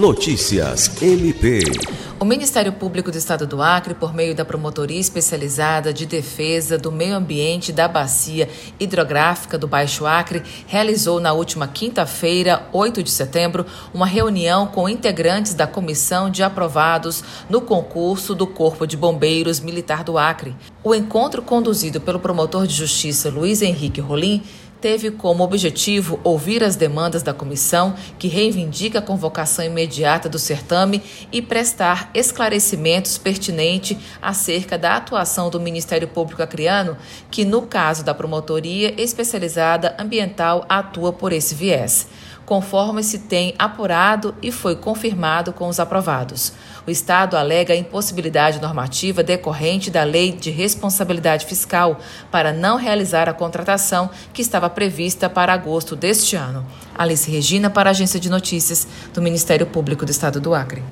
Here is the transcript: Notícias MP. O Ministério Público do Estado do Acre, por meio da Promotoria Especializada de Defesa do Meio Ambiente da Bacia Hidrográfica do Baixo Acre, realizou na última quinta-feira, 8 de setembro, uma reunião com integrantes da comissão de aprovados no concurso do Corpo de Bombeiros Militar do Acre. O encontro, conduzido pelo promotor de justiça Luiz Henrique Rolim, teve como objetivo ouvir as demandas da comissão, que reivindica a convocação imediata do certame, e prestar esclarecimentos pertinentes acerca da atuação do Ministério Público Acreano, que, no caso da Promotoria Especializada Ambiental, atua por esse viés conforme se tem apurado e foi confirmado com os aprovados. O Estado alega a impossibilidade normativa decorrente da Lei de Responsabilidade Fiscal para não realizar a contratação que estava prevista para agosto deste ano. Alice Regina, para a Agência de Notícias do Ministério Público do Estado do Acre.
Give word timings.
Notícias 0.00 0.90
MP. 1.02 1.60
O 2.18 2.24
Ministério 2.24 2.72
Público 2.72 3.10
do 3.10 3.18
Estado 3.18 3.46
do 3.46 3.60
Acre, 3.60 3.92
por 3.92 4.14
meio 4.14 4.34
da 4.34 4.46
Promotoria 4.46 4.98
Especializada 4.98 5.92
de 5.92 6.06
Defesa 6.06 6.78
do 6.78 6.90
Meio 6.90 7.14
Ambiente 7.14 7.70
da 7.70 7.86
Bacia 7.86 8.48
Hidrográfica 8.78 9.58
do 9.58 9.68
Baixo 9.68 10.06
Acre, 10.06 10.42
realizou 10.66 11.20
na 11.20 11.34
última 11.34 11.68
quinta-feira, 11.68 12.66
8 12.72 13.02
de 13.02 13.10
setembro, 13.10 13.66
uma 13.92 14.06
reunião 14.06 14.66
com 14.66 14.88
integrantes 14.88 15.52
da 15.52 15.66
comissão 15.66 16.30
de 16.30 16.42
aprovados 16.42 17.22
no 17.50 17.60
concurso 17.60 18.34
do 18.34 18.46
Corpo 18.46 18.86
de 18.86 18.96
Bombeiros 18.96 19.60
Militar 19.60 20.02
do 20.02 20.16
Acre. 20.16 20.56
O 20.82 20.94
encontro, 20.94 21.42
conduzido 21.42 22.00
pelo 22.00 22.18
promotor 22.18 22.66
de 22.66 22.74
justiça 22.74 23.28
Luiz 23.28 23.60
Henrique 23.60 24.00
Rolim, 24.00 24.42
teve 24.80 25.10
como 25.10 25.44
objetivo 25.44 26.18
ouvir 26.24 26.64
as 26.64 26.76
demandas 26.76 27.22
da 27.22 27.34
comissão, 27.34 27.94
que 28.18 28.28
reivindica 28.28 28.98
a 28.98 29.02
convocação 29.02 29.64
imediata 29.64 30.28
do 30.28 30.38
certame, 30.38 31.02
e 31.30 31.42
prestar 31.42 32.10
esclarecimentos 32.14 33.18
pertinentes 33.18 33.96
acerca 34.20 34.78
da 34.78 34.96
atuação 34.96 35.50
do 35.50 35.60
Ministério 35.60 36.08
Público 36.08 36.42
Acreano, 36.42 36.96
que, 37.30 37.44
no 37.44 37.62
caso 37.62 38.04
da 38.04 38.14
Promotoria 38.14 38.94
Especializada 39.00 39.94
Ambiental, 39.98 40.64
atua 40.68 41.12
por 41.12 41.32
esse 41.32 41.54
viés 41.54 42.06
conforme 42.50 43.04
se 43.04 43.20
tem 43.20 43.54
apurado 43.56 44.34
e 44.42 44.50
foi 44.50 44.74
confirmado 44.74 45.52
com 45.52 45.68
os 45.68 45.78
aprovados. 45.78 46.52
O 46.84 46.90
Estado 46.90 47.36
alega 47.36 47.72
a 47.72 47.76
impossibilidade 47.76 48.60
normativa 48.60 49.22
decorrente 49.22 49.88
da 49.88 50.02
Lei 50.02 50.32
de 50.32 50.50
Responsabilidade 50.50 51.46
Fiscal 51.46 52.00
para 52.28 52.52
não 52.52 52.76
realizar 52.76 53.28
a 53.28 53.32
contratação 53.32 54.10
que 54.32 54.42
estava 54.42 54.68
prevista 54.68 55.30
para 55.30 55.52
agosto 55.52 55.94
deste 55.94 56.34
ano. 56.34 56.66
Alice 56.92 57.30
Regina, 57.30 57.70
para 57.70 57.90
a 57.90 57.92
Agência 57.92 58.18
de 58.18 58.28
Notícias 58.28 58.84
do 59.14 59.22
Ministério 59.22 59.66
Público 59.66 60.04
do 60.04 60.10
Estado 60.10 60.40
do 60.40 60.52
Acre. 60.52 60.82